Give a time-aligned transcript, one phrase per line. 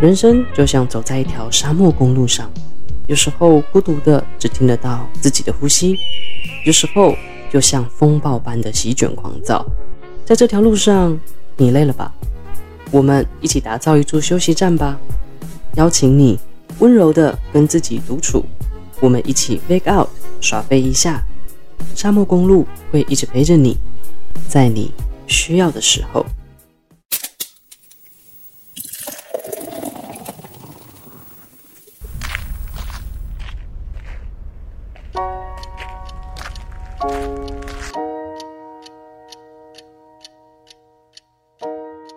[0.00, 2.50] 人生就像走在一条沙漠公路上，
[3.06, 5.96] 有时候孤独的只听得到自己的呼吸，
[6.66, 7.14] 有时候
[7.50, 9.64] 就像风暴般的席卷狂躁。
[10.24, 11.18] 在这条路上，
[11.56, 12.12] 你累了吧？
[12.90, 14.98] 我们一起打造一座休息站吧。
[15.76, 16.38] 邀请你
[16.80, 18.44] 温柔的跟自己独处，
[19.00, 20.08] 我们一起 wake out，
[20.40, 21.22] 耍飞一下。
[21.94, 23.76] 沙漠公路会一直陪着你，
[24.48, 24.92] 在你
[25.28, 26.26] 需要的时候。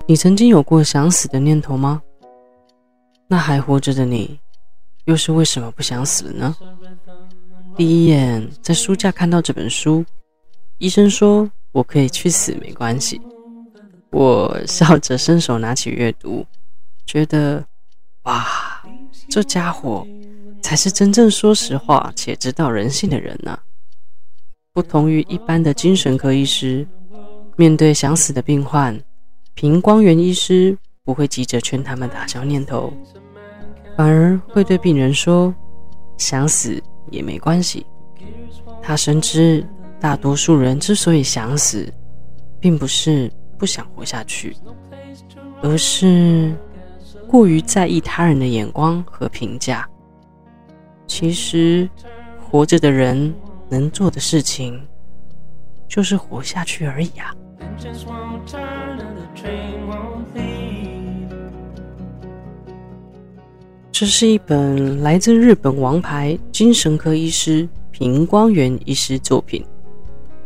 [0.09, 2.01] 你曾经有过想死的念头吗？
[3.27, 4.39] 那还活着的你，
[5.03, 6.55] 又是为什么不想死了呢？
[7.75, 10.05] 第一眼在书架看到这本书，
[10.77, 13.19] 医生说我可以去死没关系。
[14.11, 16.45] 我笑着伸手拿起阅读，
[17.05, 17.61] 觉得
[18.23, 18.47] 哇，
[19.27, 20.07] 这家伙
[20.61, 23.59] 才是真正说实话且知道人性的人呢。
[24.71, 26.87] 不同于一般的精神科医师，
[27.57, 28.97] 面对想死的病患。
[29.57, 32.93] 凭光源医师不会急着劝他们打消念头，
[33.97, 35.51] 反而会对病人说
[36.15, 37.83] ：“想死也没关系。”
[38.83, 39.65] 他深知
[39.99, 41.91] 大多数人之所以想死，
[42.59, 44.55] 并不是不想活下去，
[45.63, 46.53] 而是
[47.27, 49.89] 过于在意他人的眼光和评价。
[51.07, 51.89] 其实，
[52.39, 53.33] 活着的人
[53.69, 54.79] 能做的事情，
[55.87, 57.33] 就是活下去而已啊。
[63.91, 69.65] 这是一本来自日本王牌精神科医师平光源医师作品，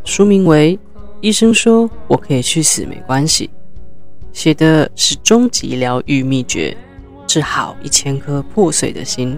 [0.05, 0.77] 书名为
[1.19, 3.47] 《医生说我可以去死没关系》，
[4.31, 6.77] 写的是终极疗愈秘诀，
[7.27, 9.37] 治好一千颗破碎的心，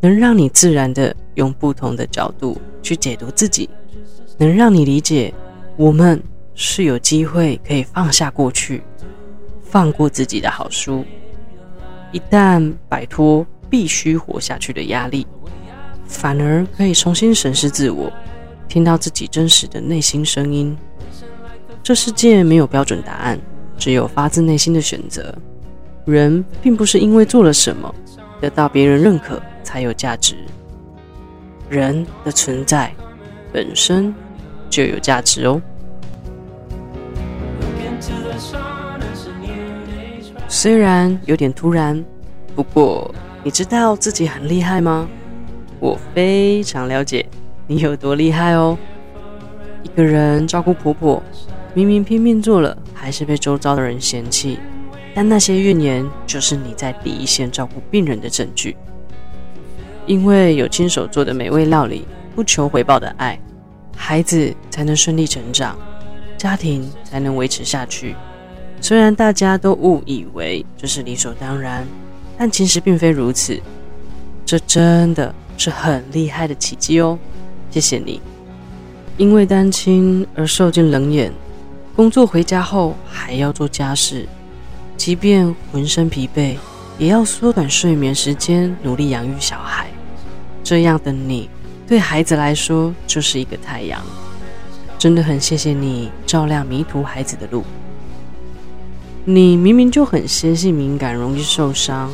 [0.00, 3.70] 能让你自然的用不同的角度去解读自己，
[4.36, 5.32] 能让你理解
[5.78, 6.22] 我们
[6.60, 8.82] 是有机会可以放下过去，
[9.62, 11.04] 放过自己的好书。
[12.10, 15.24] 一旦摆脱必须活下去的压力，
[16.04, 18.12] 反而可以重新审视自我，
[18.66, 20.76] 听到自己真实的内心声音。
[21.80, 23.38] 这世界没有标准答案，
[23.76, 25.32] 只有发自内心的选择。
[26.06, 27.94] 人并不是因为做了什么，
[28.40, 30.34] 得到别人认可才有价值。
[31.70, 32.92] 人的存在
[33.52, 34.12] 本身
[34.68, 35.62] 就有价值哦。
[40.50, 42.02] 虽然有点突然，
[42.56, 43.14] 不过
[43.44, 45.06] 你知道自己很厉害吗？
[45.78, 47.24] 我非常了解
[47.66, 48.76] 你有多厉害哦。
[49.82, 51.22] 一个人照顾婆婆，
[51.74, 54.58] 明明拼命做了，还是被周遭的人嫌弃，
[55.14, 58.74] 但那些怨言就是你在第一线照顾病人的证据。
[60.06, 63.38] 因为有亲手做的美味料理，不求回报的爱，
[63.94, 65.78] 孩子才能顺利成长，
[66.38, 68.16] 家庭才能维持下去。
[68.80, 71.86] 虽然大家都误以为这是理所当然，
[72.38, 73.60] 但其实并非如此。
[74.46, 77.18] 这真的是很厉害的奇迹哦！
[77.70, 78.20] 谢谢你，
[79.18, 81.30] 因为单亲而受尽冷眼，
[81.94, 84.26] 工作回家后还要做家事，
[84.96, 86.56] 即便浑身疲惫，
[86.98, 89.88] 也要缩短睡眠时间，努力养育小孩。
[90.64, 91.50] 这样的你，
[91.86, 94.00] 对孩子来说就是一个太阳。
[94.98, 97.64] 真的很谢谢你照亮迷途孩子的路。
[99.30, 102.10] 你明明就很纤细敏感，容易受伤，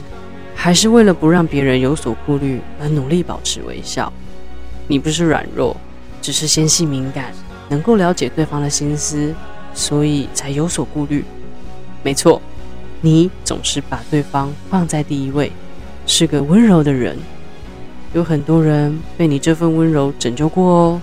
[0.52, 4.12] 还是为了不让别人有所顾虑而努力保持微笑。
[4.88, 5.76] 你不是软弱，
[6.20, 7.32] 只是纤细敏感，
[7.68, 9.32] 能够了解对方的心思，
[9.72, 11.24] 所以才有所顾虑。
[12.02, 12.42] 没错，
[13.00, 15.52] 你总是把对方放在第一位，
[16.08, 17.16] 是个温柔的人。
[18.12, 21.00] 有很多人被你这份温柔拯救过哦，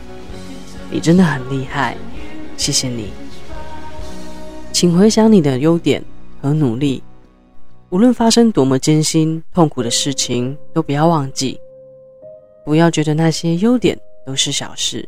[0.90, 1.96] 你真的很厉害，
[2.58, 3.14] 谢谢你。
[4.74, 6.04] 请回想你的优点
[6.42, 7.04] 和努力，
[7.92, 11.60] 无论发生多么艰辛、痛苦的事情，都不要忘记。
[12.66, 15.08] 不要觉得那些优点都是小事，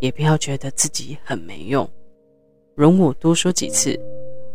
[0.00, 1.88] 也不要觉得自己很没用。
[2.74, 3.98] 容我多说几次，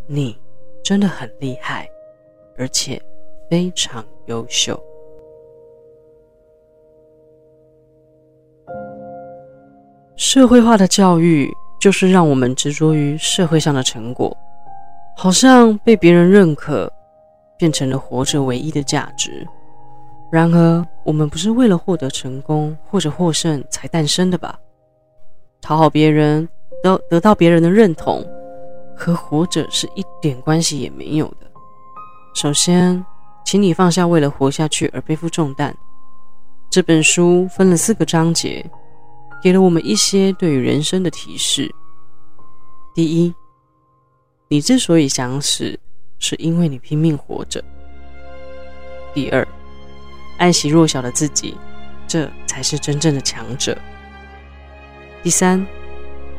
[0.05, 0.38] 你
[0.83, 1.89] 真的很厉害，
[2.55, 3.01] 而且
[3.49, 4.79] 非常优秀。
[10.15, 11.51] 社会化的教育。
[11.85, 14.35] 就是让我们执着于社会上的成果，
[15.15, 16.91] 好像被别人认可，
[17.59, 19.47] 变成了活着唯一的价值。
[20.31, 24.57] 然而，我们不是为了获得成功或者获胜才诞生的吧？
[25.61, 26.49] 讨好别人，
[26.81, 28.25] 得得到别人的认同，
[28.97, 31.45] 和活着是一点关系也没有的。
[32.33, 33.05] 首先，
[33.45, 35.71] 请你放下为了活下去而背负重担。
[36.71, 38.65] 这本书分了四个章节，
[39.45, 41.69] 给了我们一些对于人生的提示。
[42.95, 43.31] 第一，
[44.47, 45.80] 你之所以想死，
[46.18, 47.63] 是因为你拼命活着。
[49.13, 49.47] 第二，
[50.39, 51.56] 爱惜弱小的自己，
[52.07, 53.77] 这才是真正的强者。
[55.21, 55.63] 第三，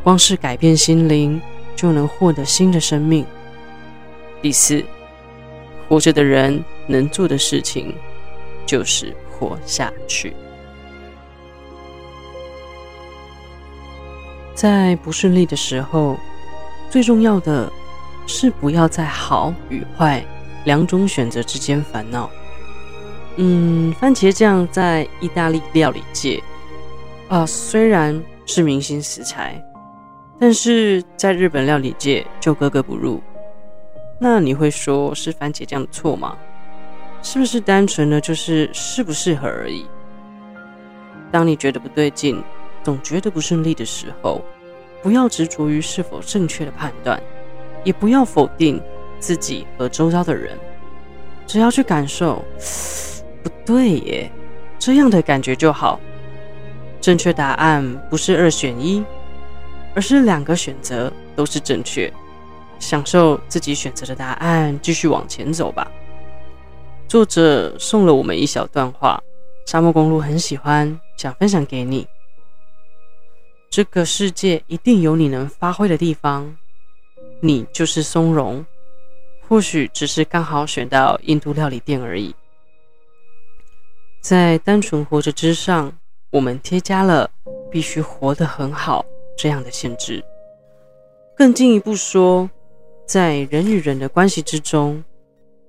[0.03, 1.41] 光是改变心灵，
[1.77, 3.25] 就能获得新的生命。
[4.43, 4.85] 第四，
[5.89, 7.95] 活着的人能做的事情，
[8.67, 10.35] 就是活下去。
[14.57, 16.17] 在不顺利的时候，
[16.89, 17.71] 最重要的
[18.27, 20.25] 是不要在好与坏
[20.65, 22.31] 两种选择之间烦恼。
[23.37, 26.43] 嗯，番茄酱在意大利料理界
[27.29, 29.63] 啊，虽然是明星食材，
[30.41, 33.23] 但是在日本料理界就格格不入。
[34.19, 36.35] 那你会说是番茄酱的错吗？
[37.23, 39.85] 是不是单纯的就是适不适合而已？
[41.31, 42.43] 当你觉得不对劲，
[42.87, 44.41] 总觉得不顺利的时候，
[45.03, 47.21] 不要执着于是否正确的判断，
[47.83, 48.81] 也不要否定
[49.19, 50.57] 自己和周遭的人，
[51.49, 52.45] 只要去感受，
[53.43, 54.31] 不对耶，
[54.79, 55.99] 这样的感觉就好。
[57.01, 59.05] 正确答案不是二选一，
[59.93, 62.09] 而是两个选择都是正确。
[62.79, 65.91] 享受自己选择的答案，继续往前走吧。
[67.09, 69.21] 作者送了我们一小段话，
[69.67, 72.07] 沙漠公路很喜欢，想分享给你。
[73.71, 76.57] 这个世界一定有你能发挥的地方，
[77.41, 78.65] 你就是松茸，
[79.47, 82.35] 或许只是刚好选到印度料理店而已。
[84.23, 85.93] 在单纯活着之上，
[86.31, 87.31] 我们添加了
[87.71, 89.05] 必须活得很好
[89.37, 90.25] 这样的限制。
[91.37, 92.49] 更进一步说，
[93.07, 95.05] 在人与人的关系之中，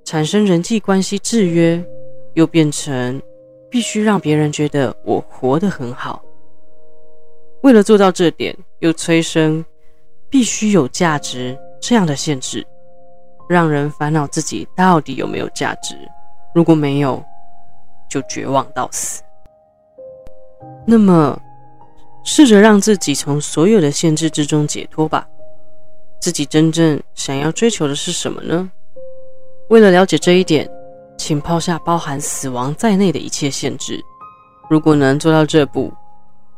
[0.05, 1.83] 产生人际关系制约，
[2.35, 3.21] 又变成
[3.69, 6.23] 必须让别人觉得我活得很好。
[7.63, 9.63] 为了做到这点，又催生
[10.29, 12.65] 必须有价值这样的限制，
[13.49, 15.95] 让人烦恼自己到底有没有价值。
[16.53, 17.23] 如果没有，
[18.09, 19.21] 就绝望到死。
[20.85, 21.39] 那么，
[22.23, 25.27] 试着让自己从所有的限制之中解脱吧。
[26.19, 28.71] 自己真正想要追求的是什么呢？
[29.69, 30.69] 为了了解这一点，
[31.17, 33.99] 请抛下包含死亡在内的一切限制。
[34.69, 35.93] 如果能做到这步，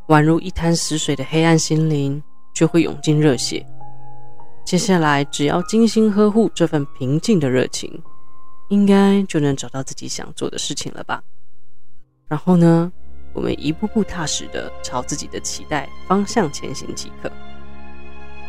[0.10, 2.22] 宛如一潭死水的黑暗心灵
[2.52, 3.64] 就会涌进热血。
[4.66, 8.02] 接下来，只要精心呵护这份平静的热情，
[8.70, 11.22] 应该就能找到自己想做的事情了吧？
[12.28, 12.92] 然后呢，
[13.34, 17.32] 我们一步步踏实的朝自己的期待方向前行即可。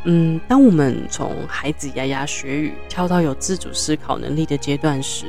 [0.04, 5.26] 嗯，当我们从孩子牙牙学语跳到有自主思考能力的阶段时，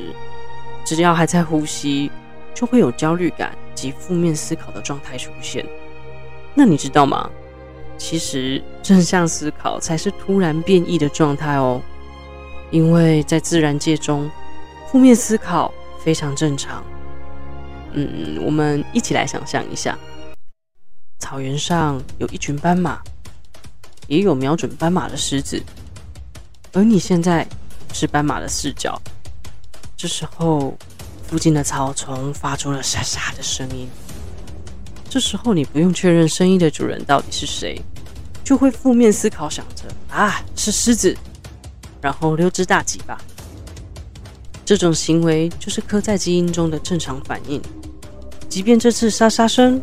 [0.82, 2.10] 只要还在呼吸，
[2.54, 5.66] 就会有焦虑感及负面思考的状态出现。
[6.54, 7.28] 那你知道吗？
[7.98, 11.80] 其实正向思考才是突然变异的状态哦。
[12.70, 14.30] 因为在自然界中，
[14.90, 15.72] 负面思考
[16.02, 16.82] 非常正常。
[17.92, 19.98] 嗯，我们一起来想象一下，
[21.18, 23.00] 草原上有一群斑马。
[24.08, 25.62] 也有瞄准斑马的狮子，
[26.72, 27.46] 而你现在
[27.94, 29.00] 是斑马的视角。
[29.96, 30.76] 这时候，
[31.28, 33.88] 附近的草丛发出了沙沙的声音。
[35.12, 37.78] 这时候，你不用确认声音的主人到底是谁，
[38.42, 41.14] 就会负面思考，想着啊，是狮子，
[42.00, 43.20] 然后溜之大吉吧。
[44.64, 47.60] 这种行为就是刻在基因中的正常反应。
[48.48, 49.78] 即便这次沙沙声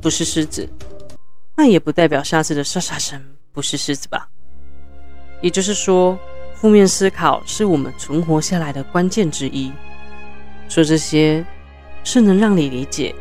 [0.00, 0.66] 不是狮子，
[1.58, 3.22] 那也不代表下次的沙沙声。
[3.52, 4.26] 不是狮子吧？
[5.42, 6.18] 也就是说，
[6.54, 9.70] 负面思考是我们存活下来的关键之一。
[10.70, 11.44] 说这些
[12.02, 13.14] 是能让你理解，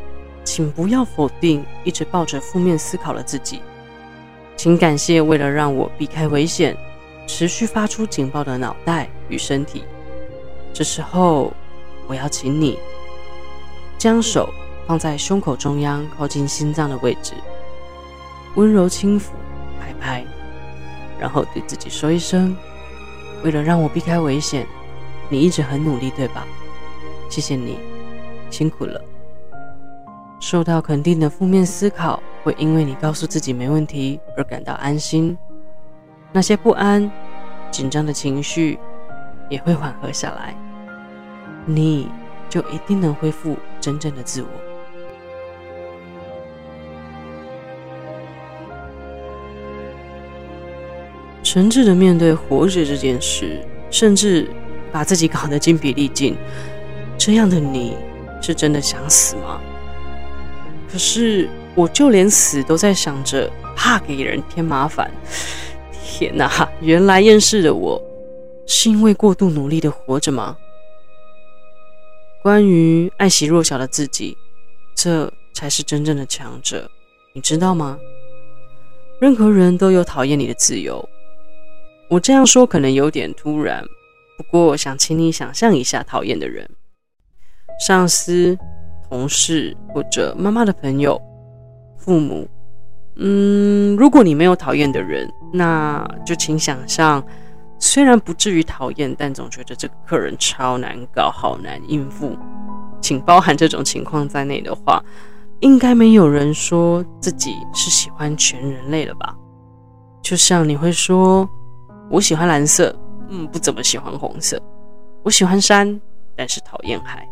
[0.43, 3.62] 请不要否定一直抱着负面思考的自己。
[4.55, 6.75] 请感谢为了让我避开危险，
[7.27, 9.84] 持续发出警报的脑袋与身体。
[10.74, 11.53] 这时候，
[12.08, 12.77] 我要请你
[13.98, 14.50] 将手
[14.88, 17.34] 放在胸口中央，靠近心脏的位置，
[18.55, 19.25] 温柔轻抚。
[19.81, 20.25] 拍拍，
[21.17, 22.55] 然后对自己说一声
[23.43, 24.67] ：“为了让我避开危险，
[25.29, 26.46] 你一直很努力，对吧？
[27.29, 27.79] 谢谢你，
[28.51, 29.01] 辛苦了。”
[30.39, 35.38] 受到肯定的负面思考会因为你告诉自己没问题而感到安心，
[36.31, 37.12] 那些不安、
[37.69, 38.79] 紧张的情绪
[39.50, 40.55] 也会缓和下来，
[41.65, 42.10] 你
[42.50, 44.48] 就一定能恢复真正的自我。
[51.43, 53.60] 诚挚的面对活着这件事，
[53.91, 54.50] 甚至
[54.91, 56.36] 把自己搞得精疲力尽，
[57.17, 57.98] 这样的你
[58.41, 59.60] 是真的想死吗？
[60.91, 65.12] 可是我就连死都在想着，怕给人添麻烦。
[66.03, 68.01] 天哪，原来厌世的我
[68.67, 70.58] 是因为过度努力的活着吗？
[72.41, 74.36] 关于爱惜弱小的自己，
[74.96, 76.89] 这才是真正的强者，
[77.34, 77.98] 你知道吗？
[79.22, 81.08] 任何人都有讨厌你的自由。
[82.10, 83.84] 我这样说可能有点突然，
[84.38, 86.67] 不过想请你想象一下讨厌的人：
[87.86, 88.58] 上司、
[89.09, 91.19] 同事或者妈妈的朋友、
[91.97, 92.47] 父母。
[93.15, 97.21] 嗯，如果你没有讨厌的人，那就请想象，
[97.77, 102.37] 虽然不至于讨厌，但总觉得这个客人超难搞，好难应付。
[103.01, 105.03] 请包含这种情况在内的话，
[105.59, 109.35] 应该没有人说自己是喜欢全人类了吧？
[110.21, 111.49] 就像你会说，
[112.09, 112.95] 我喜欢蓝色，
[113.29, 114.61] 嗯，不怎么喜欢红色。
[115.23, 115.99] 我喜欢山，
[116.37, 117.27] 但是讨厌海。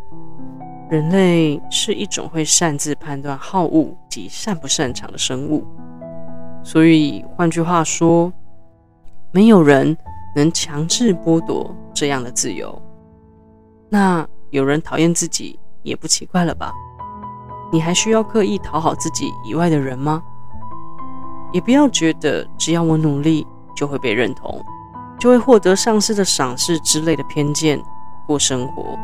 [0.90, 5.66] 人类是一种会擅自判断好恶及擅不擅长的生物，
[6.64, 8.32] 所以换句话说，
[9.32, 9.98] 没有人
[10.34, 12.82] 能强制剥夺这样的自由。
[13.90, 16.72] 那有人讨厌自己也不奇怪了吧？
[17.70, 20.24] 你还需要刻意讨好自己以外的人吗？
[21.52, 24.64] 也不要觉得只要我努力就会被认同，
[25.20, 27.78] 就会获得上司的赏识之类的偏见
[28.26, 28.98] 过生活。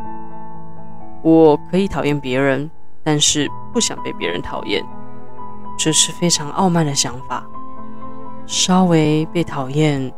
[1.23, 2.69] 我可以讨厌别人，
[3.01, 4.83] 但是不想被别人讨厌，
[5.79, 7.45] 这是非常傲慢的想法。
[8.45, 10.13] 稍微被讨厌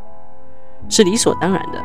[0.89, 1.79] 是理所当然的。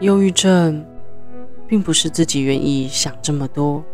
[0.00, 0.82] 忧郁症
[1.66, 3.84] 并不是自己愿意想这么多，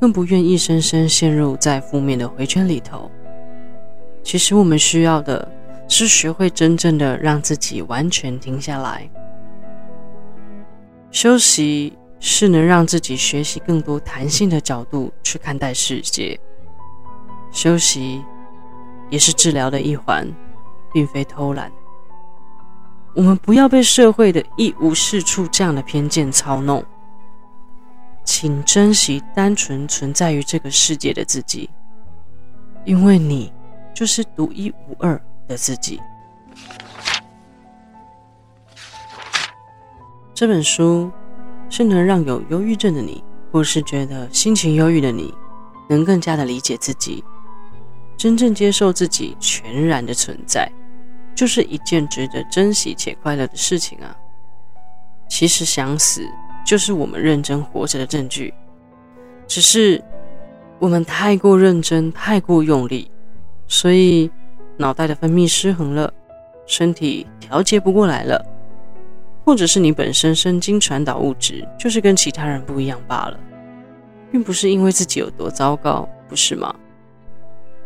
[0.00, 3.10] 更不愿意深深陷入在负面的回圈里头。
[4.26, 5.48] 其实我们需要的
[5.86, 9.08] 是学会真正的让自己完全停下来。
[11.12, 16.36] 休息是能让自己学习更多弹性的角度去看待世界。
[17.52, 18.20] 休息
[19.10, 20.26] 也是治疗的一环，
[20.92, 21.70] 并非偷懒。
[23.14, 26.84] 我们不要被社会的一无是处这样的偏见操弄。
[28.24, 31.70] 请珍惜单纯存在于这个世界的自己，
[32.84, 33.52] 因为你。
[33.96, 35.98] 就是独一无二的自己。
[40.34, 41.10] 这本书
[41.70, 45.32] 是能让有忧郁症的你，或是觉得心情忧郁的你，
[45.88, 47.24] 能更加的理解自己，
[48.18, 50.70] 真正接受自己全然的存在，
[51.34, 54.14] 就是一件值得珍惜且快乐的事情啊。
[55.26, 56.28] 其实想死，
[56.66, 58.52] 就是我们认真活着的证据，
[59.46, 60.04] 只是
[60.78, 63.10] 我们太过认真，太过用力。
[63.68, 64.30] 所以，
[64.76, 66.12] 脑袋的分泌失衡了，
[66.66, 68.44] 身体调节不过来了，
[69.44, 73.38] 或者是你本身神经传导物质就是跟其他人不一样罢了，
[74.30, 76.74] 并不是因为自己有多糟糕，不是吗？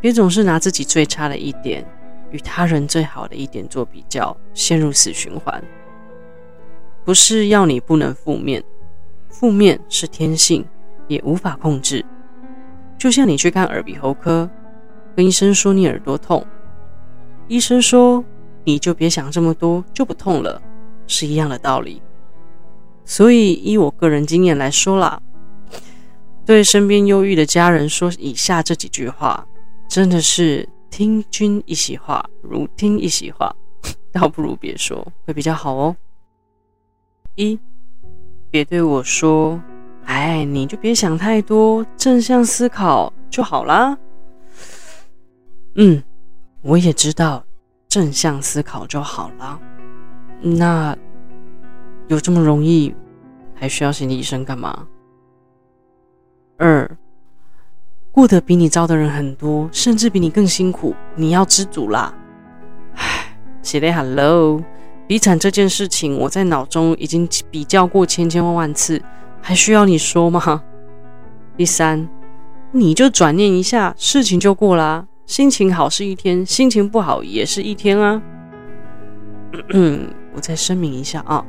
[0.01, 1.85] 别总是拿自己最差的一点
[2.31, 5.63] 与他人最好的一点做比较，陷入死循环。
[7.05, 8.63] 不是要你不能负面，
[9.31, 10.65] 负面是天性，
[11.09, 12.05] 也无法控制。
[12.99, 14.49] 就像你去看耳鼻喉科。
[15.17, 16.47] 跟医生说你耳朵痛，
[17.49, 18.25] 医生说
[18.65, 20.61] 你就别想这么多，就不痛了，
[21.07, 22.01] 是一样的道理。
[23.05, 25.21] 所以依我个人经验来说啦，
[26.47, 29.47] 对身边忧郁的家人说以下这几句话，
[29.89, 33.55] 真的是听君一席话，如听一席话，
[34.13, 35.97] 倒不如别说，会比较好哦。
[37.35, 37.59] 一，
[38.51, 39.61] 别对我说，
[40.05, 43.97] 哎，你就别想太多，正向思考就好啦。
[45.77, 46.03] 嗯，
[46.63, 47.45] 我也知道，
[47.89, 49.59] 正向思考就好了。
[50.41, 50.97] 那
[52.09, 52.95] 有这么容易，
[53.55, 54.87] 还需要心理医生干嘛？
[56.57, 56.91] 二，
[58.11, 62.13] 过得比你糟的人很多，甚至比你更辛苦，你要知足啦。
[62.97, 64.63] 唉，起来，Hello，
[65.07, 69.01] 比惨这件事情，我在脑中已经比较过千千万万次，
[69.41, 70.63] 还需要你说吗？
[71.57, 72.09] 第三，
[72.73, 75.07] 你就转念一下，事情就过啦。
[75.31, 78.21] 心情好是一天，心情不好也是一天啊。
[80.35, 81.47] 我再声明一下啊，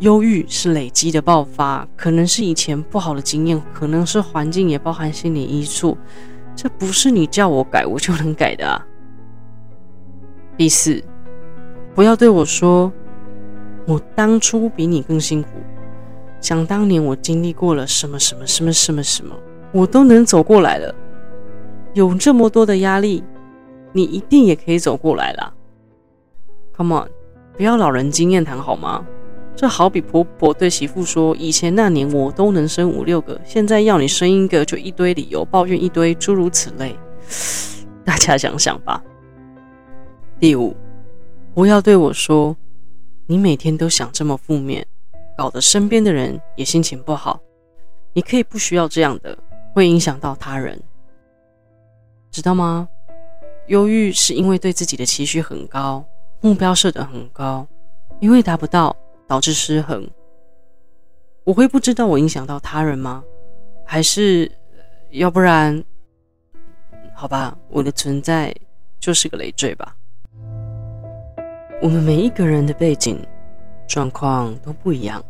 [0.00, 5.96] 忧郁是累积的爆发，可能是以前不好的经验，可能是环境，也包含心理因素，
[6.54, 8.86] 这不是你叫我改我就能改的啊。
[10.58, 11.02] 第四，
[11.94, 12.92] 不要对我说，
[13.86, 15.48] 我当初比你更辛苦，
[16.38, 19.34] 想当年我经历过了什么什么什么什么什么，
[19.72, 20.94] 我都能走过来了。
[21.94, 23.22] 有这么多的压力，
[23.92, 25.52] 你一定也可以走过来啦。
[26.76, 27.08] Come on，
[27.56, 29.06] 不要老人经验谈好吗？
[29.54, 36.96] 这好比婆婆对媳妇说：“以前那年我都能生五六个，现在要你生一个就一堆理由，抱怨一堆，诸如此类。
[38.02, 39.02] ”大家想想吧。
[40.40, 40.74] 第五，
[41.54, 42.56] 不要对我说
[43.28, 44.84] ：“你每天都想这么负面，
[45.36, 47.38] 搞得身边的人也心情不好。”
[48.14, 49.36] 你可以不需要这样的，
[49.74, 50.80] 会影响到他人，
[52.32, 52.88] 知道吗？
[53.66, 56.02] 忧郁是因为对自己的期许很高，
[56.40, 57.66] 目标设得很高，
[58.20, 58.96] 因为达不到
[59.28, 60.08] 导致失衡。
[61.44, 63.22] 我会不知道我影响到他人吗？
[63.84, 64.50] 还是
[65.10, 65.84] 要不然？
[67.14, 68.54] 好吧，我的存在
[68.98, 69.94] 就是个累赘吧。
[71.82, 73.20] 我们每一个人的背景
[73.86, 75.22] 状况都不一样，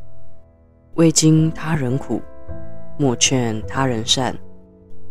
[0.94, 2.22] 未经他人苦。
[2.98, 4.36] 莫劝他人善，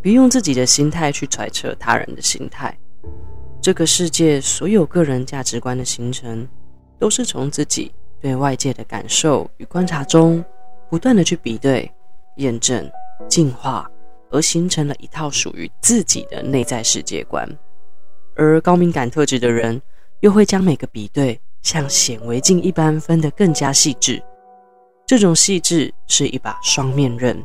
[0.01, 2.75] 别用自己的心态去揣测他人的心态。
[3.61, 6.47] 这个世界所有个人价值观的形成，
[6.97, 10.43] 都是从自己对外界的感受与观察中，
[10.89, 11.91] 不断的去比对、
[12.37, 12.89] 验证、
[13.29, 13.87] 进化，
[14.31, 17.47] 而形成了一套属于自己的内在世界观。
[18.35, 19.79] 而高敏感特质的人，
[20.21, 24.19] 又会将每个比对像显微镜一般分得更加细致。
[25.05, 27.37] 这种细致是一把双面刃。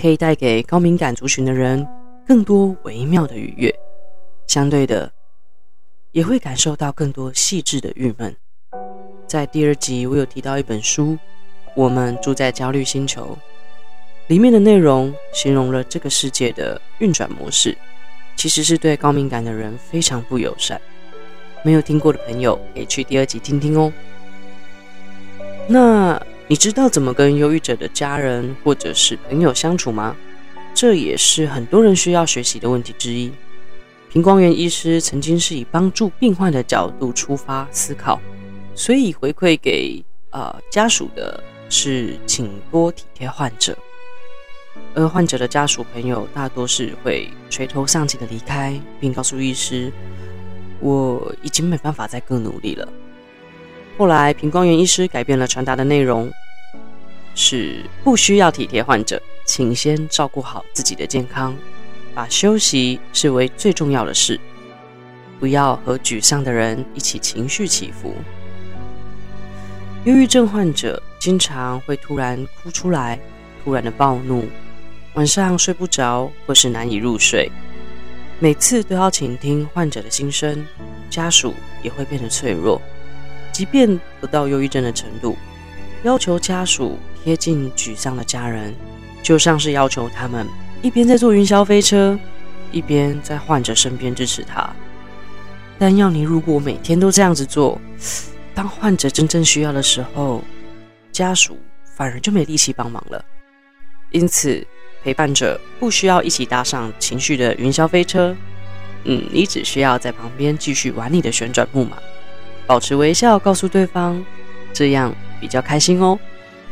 [0.00, 1.86] 可以带给高敏感族群的人
[2.26, 3.74] 更多微妙的愉悦，
[4.46, 5.10] 相对的，
[6.12, 8.34] 也会感受到更多细致的郁闷。
[9.26, 11.12] 在第二集，我有提到一本书
[11.74, 13.38] 《我们住在焦虑星球》，
[14.28, 17.76] 里面的内容形容了这个世界的运转模式，
[18.36, 20.80] 其实是对高敏感的人非常不友善。
[21.62, 23.92] 没有听过的朋友，可以去第二集听听哦。
[25.68, 26.20] 那。
[26.54, 30.14] 你知道怎么跟忧郁者的家人或者是朋友相处吗？
[30.72, 33.32] 这也是很多人需要学习的问题之一。
[34.08, 38.20] 平光源医师曾经是以帮助病患的角度出发思考，
[38.72, 40.00] 所以回馈给
[40.30, 43.76] 呃家属的是，请多体贴患者。
[44.94, 49.92] 而患者的家属朋友大多是会垂头丧气的离开，并告诉医师
[50.78, 52.88] ：“我已经没办法再更努力了。”
[53.98, 56.32] 后来，平光源医师改变了传达的内容，
[57.34, 61.54] 是不需要体贴患者，请先照顾好自己的健康，
[62.14, 64.38] 把休息视为最重要的事，
[65.40, 68.14] 不要和沮丧的人一起情绪起伏。
[70.04, 73.18] 忧郁症患者经常会突然哭出来，
[73.64, 74.46] 突然的暴怒，
[75.14, 77.50] 晚上睡不着或是难以入睡，
[78.38, 80.64] 每次都要倾听患者的心声，
[81.08, 82.80] 家属也会变得脆弱。
[83.50, 85.36] 即便不到忧郁症的程度，
[86.02, 88.74] 要求家属贴近沮丧的家人，
[89.22, 90.46] 就像是要求他们
[90.82, 92.18] 一边在坐云霄飞车，
[92.70, 94.68] 一边在患者身边支持他。
[95.78, 97.80] 但要你如果每天都这样子做，
[98.54, 100.44] 当患者真正需要的时候，
[101.10, 101.58] 家属
[101.96, 103.24] 反而就没力气帮忙了。
[104.10, 104.64] 因此，
[105.02, 108.36] 陪伴者不需要一起搭上情绪的云霄飞车，
[109.04, 111.96] 嗯，你只需要在旁边继续玩你的旋转木马。
[112.66, 114.22] 保持微笑，告诉对方，
[114.74, 116.18] 这样比较开心哦，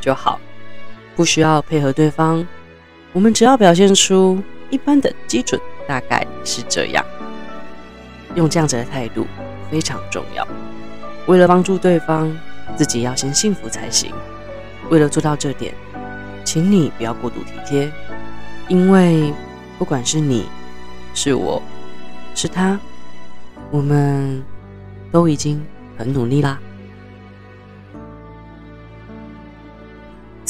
[0.03, 0.39] 就好，
[1.17, 2.47] 不需要配合对方。
[3.15, 7.03] 我们只要表现出一般的基准，大概是这样。
[8.35, 9.27] 用这样子的态度
[9.71, 10.47] 非常重要。
[11.27, 12.31] 为了帮助对方，
[12.77, 14.13] 自己要先幸福才行。
[14.91, 15.73] 为了做到这点，
[16.45, 17.91] 请你不要过度体贴，
[18.69, 19.33] 因为
[19.79, 20.49] 不管是你，
[21.15, 21.63] 是我，
[22.35, 22.79] 是他，
[23.71, 24.45] 我们
[25.11, 25.65] 都已经。
[25.99, 26.59] 很努力啦，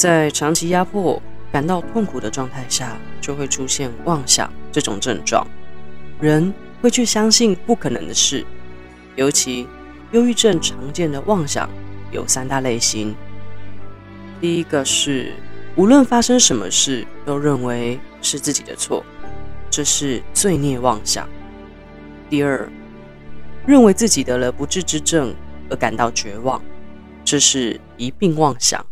[0.02, 5.46] 在长期压迫、感到痛苦的状态下，就会出现妄想这种症状。
[6.20, 8.44] 人会去相信不可能的事，
[9.14, 9.64] 尤其
[10.10, 11.70] 忧郁症常见的妄想
[12.10, 13.14] 有三大类型。
[14.40, 15.34] 第一个是
[15.76, 19.04] 无论发生什么事都认为是自己的错，
[19.70, 21.28] 这是罪孽妄想。
[22.28, 22.68] 第二，
[23.64, 25.32] 认为自己得了不治之症
[25.70, 26.60] 而感到绝望，
[27.24, 28.84] 这是疑病妄想。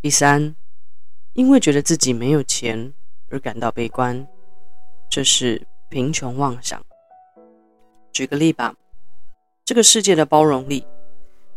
[0.00, 0.54] 第三，
[1.32, 2.94] 因为觉得自己没有钱
[3.30, 4.28] 而感到悲观，
[5.10, 6.80] 这是贫穷妄想。
[8.12, 8.76] 举个例吧，
[9.64, 10.86] 这个世界的包容力，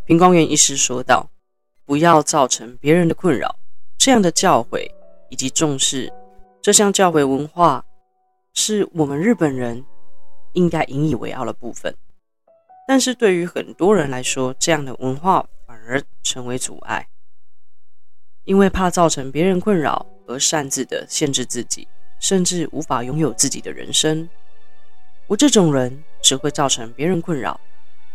[0.06, 1.30] 平光源医师说道
[1.86, 3.56] ：“不要造成别人的困扰。”
[4.00, 4.90] 这样的教诲
[5.30, 6.12] 以及重视
[6.64, 7.86] 这项教诲文化，
[8.56, 9.86] 是我们日本人
[10.54, 11.96] 应该引以为傲的部分。
[12.88, 17.08] 但是对于很多人来说，这样的文化反而成为阻碍，
[18.46, 21.88] 因为怕造成别人困扰而擅自的限制自己，
[22.20, 24.28] 甚至无法拥有自己的人生。
[25.28, 27.60] 我这种人只会造成别人困扰，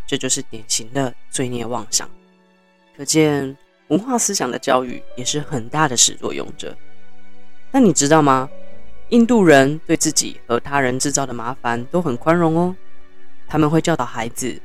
[0.06, 2.08] 这就是典型的罪孽妄想。
[2.96, 3.56] 可见
[3.88, 6.76] 文化思想的教育也是很大的始作俑者。
[7.70, 8.48] 那你知道吗？
[9.10, 12.74] 印度人对自己和他人制造的麻烦都很宽容哦。
[13.46, 14.60] 他们会教导孩子：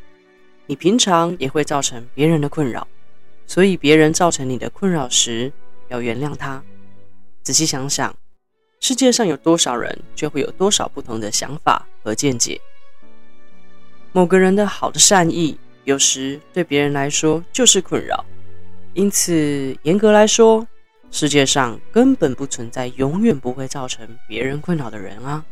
[0.65, 2.87] 你平常也会造成别人的困扰，
[3.51, 5.51] 所以别人造成你的困扰时，
[5.89, 6.63] 要原谅他。
[7.43, 8.15] 仔细想想。
[8.79, 12.61] 世界上有多少人，就会有多少不同的想法和见解。
[14.13, 18.23] 某个人的好的善意，有时对别人来说就是困扰。
[18.93, 20.65] 因此，严格来说，
[21.11, 25.43] 世界上根本不存在永远不会造成别人困扰的人啊。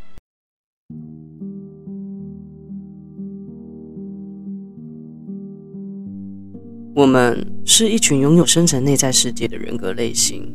[6.99, 10.53] 我们是一群拥有深层内在世界的人格类型。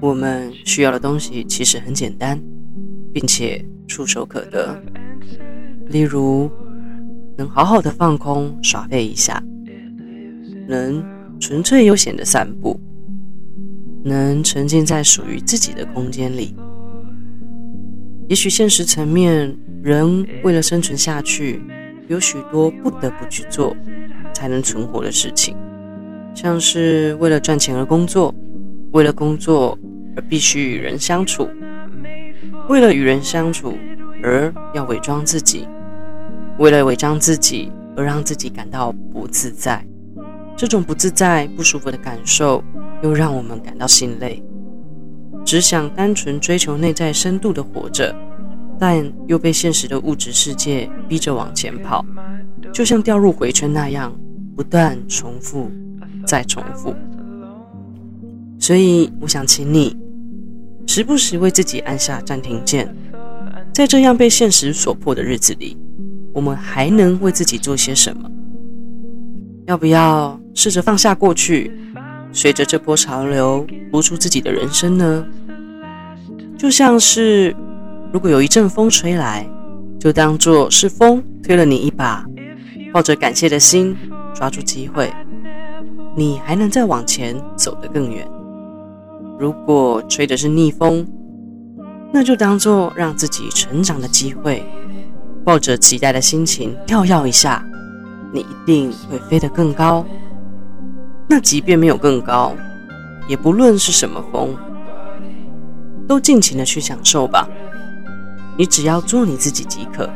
[0.00, 2.42] 我们需要的东西其实很简单，
[3.12, 4.82] 并且触手可得。
[5.88, 6.50] 例如，
[7.36, 9.44] 能好好的放空耍废一下，
[10.66, 11.04] 能
[11.38, 12.80] 纯粹悠闲的散步，
[14.02, 16.56] 能沉浸在属于自己的空间里。
[18.30, 21.60] 也许现实层面，人为了生存下去，
[22.08, 23.76] 有许多不得不去做
[24.34, 25.56] 才能存活的事情，
[26.34, 28.34] 像是为了赚钱而工作，
[28.92, 29.78] 为了工作。
[30.16, 31.48] 而必须与人相处，
[32.68, 33.76] 为了与人相处
[34.22, 35.66] 而要伪装自己，
[36.56, 39.84] 为了伪装自己而让自己感到不自在。
[40.56, 42.62] 这种不自在、不舒服的感受，
[43.02, 44.40] 又让我们感到心累。
[45.44, 48.14] 只想单纯追求内在深度的活着，
[48.78, 52.04] 但又被现实的物质世界逼着往前跑，
[52.72, 54.14] 就像掉入回圈那样，
[54.56, 55.70] 不断重复
[56.26, 56.94] 再重复。
[58.58, 59.96] 所以，我想请你。
[60.86, 62.94] 时不时为自己按下暂停键，
[63.72, 65.76] 在这样被现实所迫的日子里，
[66.32, 68.30] 我们还能为自己做些什么？
[69.66, 71.72] 要不要试着放下过去，
[72.32, 75.26] 随着这波潮流活出自己的人生呢？
[76.58, 77.56] 就像是，
[78.14, 79.44] 如果有一阵风吹来，
[79.98, 82.24] 就当作是风推了你一把，
[82.92, 83.96] 抱着感谢的心，
[84.32, 85.12] 抓住机会，
[86.14, 88.24] 你还能再往前走得更远。
[89.36, 91.04] 如果吹的是逆风，
[92.12, 94.64] 那就当做让自己成长的机会，
[95.44, 97.66] 抱着期待的心情跳跃一下，
[98.32, 100.06] 你一定会飞得更高。
[101.28, 102.54] 那即便没有更高，
[103.26, 104.54] 也不论是什么风，
[106.06, 107.48] 都尽情的去享受吧。
[108.56, 110.08] 你只要做你自己即可，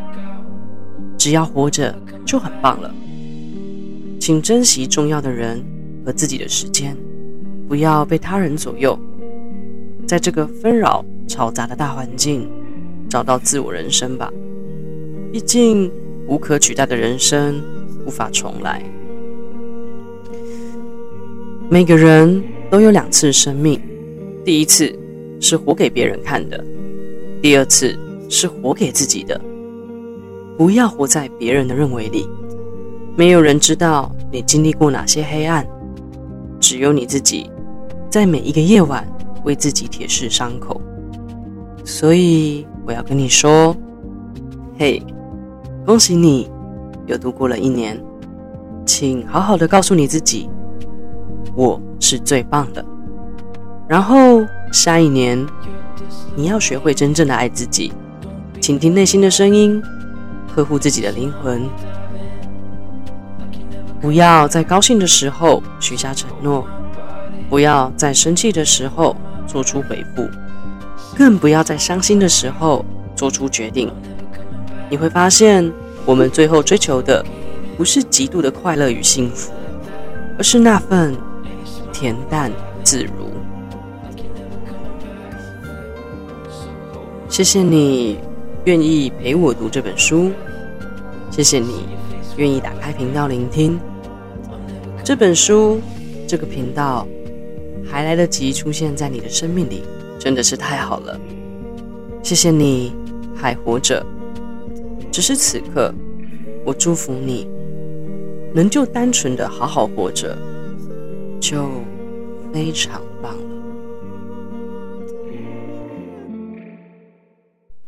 [1.18, 2.94] 只要活着就很棒了。
[4.20, 5.64] 请珍惜重要的人
[6.05, 6.96] 和自己的时间，
[7.68, 8.98] 不要被他人左右。
[10.07, 12.48] 在这个纷扰嘈杂的大环境，
[13.09, 14.33] 找到自我人生吧。
[15.33, 15.90] 毕竟，
[16.27, 17.62] 无可取代的人生
[18.07, 18.83] 无法重来。
[21.68, 23.81] 每个人都有两次生命，
[24.44, 24.90] 第一次
[25.40, 26.64] 是活给别人看的，
[27.42, 29.40] 第二次是活给自己的。
[30.56, 32.28] 不要活在别人的认为里，
[33.16, 35.66] 没有人知道你经历过哪些黑暗，
[36.60, 37.50] 只有你自己，
[38.10, 39.06] 在每一个夜晚。
[39.44, 40.78] 为自己铁噬伤口，
[41.84, 43.74] 所以我要跟你说，
[44.76, 45.00] 嘿，
[45.86, 46.50] 恭喜你
[47.06, 47.98] 又度过了一年，
[48.84, 50.50] 请好好的告诉你自己，
[51.54, 52.84] 我是最棒的。
[53.88, 55.46] 然后下一年，
[56.34, 57.92] 你要学会真正的爱自己，
[58.68, 59.83] 倾听内心的声音，
[60.54, 61.66] 呵护自己的灵魂，
[63.98, 66.66] 不要在高兴的时候许下承诺，
[67.48, 69.16] 不要在生气的时候。
[69.46, 70.28] 做出回复，
[71.16, 72.85] 更不要在伤心的时候
[73.16, 73.90] 做出决定。
[74.90, 75.72] 你会发现，
[76.04, 77.24] 我们最后追求的
[77.78, 79.50] 不是极度的快乐与幸福，
[80.37, 81.16] 而是那份
[81.90, 82.52] 恬淡
[82.85, 83.31] 自如。
[87.31, 88.18] 谢谢你
[88.68, 90.31] 愿意陪我读这本书，
[91.31, 91.87] 谢谢你
[92.37, 93.81] 愿意打开频道聆听
[95.02, 95.81] 这本书，
[96.26, 97.09] 这个频道。
[97.90, 99.83] 还来得及出现在你的生命里，
[100.18, 101.18] 真的是太好了。
[102.22, 102.92] 谢谢你
[103.35, 104.04] 还活着，
[105.11, 105.90] 只是此刻，
[106.66, 107.48] 我祝福你
[108.52, 110.37] 能就单纯的好好活着，
[111.40, 111.70] 就
[112.52, 113.57] 非常棒了。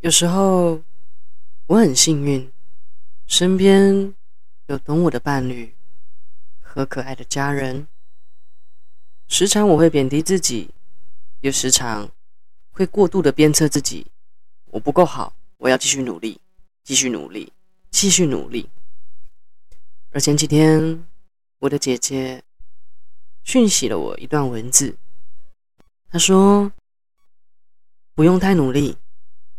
[0.03, 0.83] 有时候
[1.67, 2.51] 我很幸运，
[3.27, 4.15] 身边
[4.69, 5.75] 有懂我的伴侣
[6.59, 7.87] 和可爱的家人。
[9.29, 10.71] 时常我会贬低自己，
[11.43, 12.11] 又时常
[12.71, 14.07] 会过度的鞭策自己。
[14.69, 16.41] 我不够好，我要继续努力，
[16.83, 17.53] 继续努力，
[17.91, 18.71] 继续努力。
[20.13, 21.05] 而前几天，
[21.59, 22.43] 我的姐姐
[23.45, 24.97] 讯息了我一段文字，
[26.09, 26.73] 她说
[28.17, 28.97] ：“不用太努力，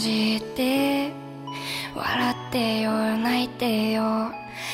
[0.00, 1.12] じて
[1.94, 4.32] 笑ってよ泣いてよ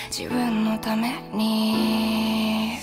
[0.08, 2.75] 自分のために